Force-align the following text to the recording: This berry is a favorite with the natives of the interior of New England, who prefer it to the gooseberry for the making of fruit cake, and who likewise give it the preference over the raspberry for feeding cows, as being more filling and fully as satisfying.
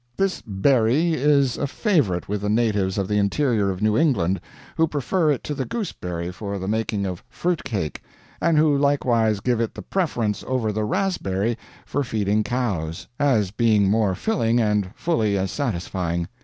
This 0.17 0.41
berry 0.47 1.13
is 1.13 1.57
a 1.59 1.67
favorite 1.67 2.27
with 2.27 2.41
the 2.41 2.49
natives 2.49 2.97
of 2.97 3.07
the 3.07 3.19
interior 3.19 3.69
of 3.69 3.83
New 3.83 3.95
England, 3.95 4.41
who 4.75 4.87
prefer 4.87 5.29
it 5.29 5.43
to 5.43 5.53
the 5.53 5.63
gooseberry 5.63 6.31
for 6.31 6.57
the 6.57 6.67
making 6.67 7.05
of 7.05 7.21
fruit 7.29 7.63
cake, 7.63 8.01
and 8.41 8.57
who 8.57 8.75
likewise 8.75 9.41
give 9.41 9.61
it 9.61 9.75
the 9.75 9.83
preference 9.83 10.43
over 10.47 10.71
the 10.71 10.85
raspberry 10.85 11.55
for 11.85 12.03
feeding 12.03 12.41
cows, 12.43 13.07
as 13.19 13.51
being 13.51 13.91
more 13.91 14.15
filling 14.15 14.59
and 14.59 14.89
fully 14.95 15.37
as 15.37 15.51
satisfying. 15.51 16.27